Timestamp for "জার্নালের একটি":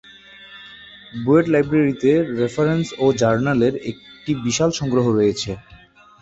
3.21-4.31